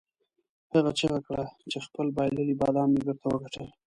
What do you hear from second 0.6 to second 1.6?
هغه چیغه کړه